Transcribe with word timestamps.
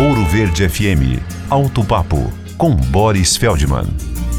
Ouro 0.00 0.24
Verde 0.24 0.66
FM. 0.66 1.20
Alto 1.50 1.84
Papo 1.84 2.32
com 2.56 2.74
Boris 2.74 3.36
Feldman. 3.36 3.84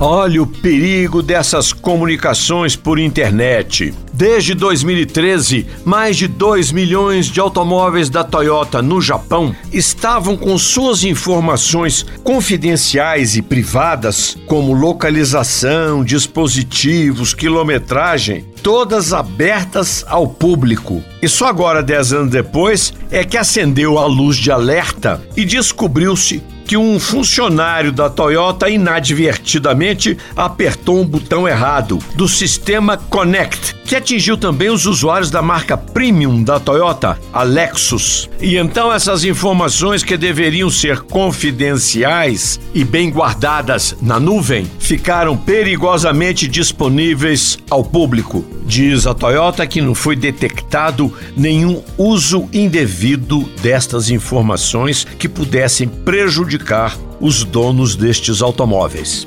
Olha 0.00 0.42
o 0.42 0.46
perigo 0.48 1.22
dessas 1.22 1.72
comunicações 1.72 2.74
por 2.74 2.98
internet. 2.98 3.94
Desde 4.16 4.54
2013, 4.54 5.66
mais 5.84 6.16
de 6.16 6.28
2 6.28 6.70
milhões 6.70 7.26
de 7.26 7.40
automóveis 7.40 8.08
da 8.08 8.22
Toyota 8.22 8.80
no 8.80 9.00
Japão 9.02 9.52
estavam 9.72 10.36
com 10.36 10.56
suas 10.56 11.02
informações 11.02 12.06
confidenciais 12.22 13.36
e 13.36 13.42
privadas, 13.42 14.38
como 14.46 14.72
localização, 14.72 16.04
dispositivos, 16.04 17.34
quilometragem, 17.34 18.44
todas 18.62 19.12
abertas 19.12 20.04
ao 20.06 20.28
público. 20.28 21.02
E 21.20 21.28
só 21.28 21.48
agora, 21.48 21.82
10 21.82 22.12
anos 22.12 22.30
depois, 22.30 22.94
é 23.10 23.24
que 23.24 23.36
acendeu 23.36 23.98
a 23.98 24.06
luz 24.06 24.36
de 24.36 24.52
alerta 24.52 25.20
e 25.36 25.44
descobriu-se 25.44 26.40
que 26.64 26.76
um 26.76 26.98
funcionário 26.98 27.92
da 27.92 28.08
Toyota 28.08 28.68
inadvertidamente 28.68 30.16
apertou 30.34 31.00
um 31.00 31.04
botão 31.04 31.46
errado 31.46 31.98
do 32.14 32.26
sistema 32.26 32.96
Connect, 32.96 33.74
que 33.84 33.94
atingiu 33.94 34.36
também 34.36 34.70
os 34.70 34.86
usuários 34.86 35.30
da 35.30 35.42
marca 35.42 35.76
Premium 35.76 36.42
da 36.42 36.58
Toyota, 36.58 37.18
a 37.32 37.42
Lexus. 37.42 38.28
E 38.40 38.56
então 38.56 38.92
essas 38.92 39.24
informações 39.24 40.02
que 40.02 40.16
deveriam 40.16 40.70
ser 40.70 41.00
confidenciais 41.00 42.58
e 42.74 42.84
bem 42.84 43.10
guardadas 43.10 43.96
na 44.00 44.18
nuvem 44.18 44.66
ficaram 44.78 45.36
perigosamente 45.36 46.48
disponíveis 46.48 47.58
ao 47.70 47.84
público. 47.84 48.44
Diz 48.66 49.06
a 49.06 49.14
Toyota 49.14 49.66
que 49.66 49.80
não 49.80 49.94
foi 49.94 50.16
detectado 50.16 51.12
nenhum 51.36 51.82
uso 51.98 52.48
indevido 52.52 53.42
destas 53.60 54.10
informações 54.10 55.04
que 55.18 55.28
pudessem 55.28 55.86
prejudicar 55.86 56.96
os 57.20 57.44
donos 57.44 57.94
destes 57.94 58.42
automóveis. 58.42 59.26